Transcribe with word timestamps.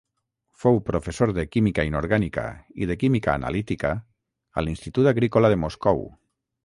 Fou 0.61 0.77
professor 0.87 1.33
de 1.39 1.43
química 1.55 1.85
inorgànica 1.89 2.45
i 2.85 2.89
de 2.93 2.97
química 3.03 3.35
analítica 3.41 3.93
a 4.55 4.65
l'Institut 4.67 5.11
Agrícola 5.13 5.53
de 5.55 5.61
Moscou. 5.67 6.03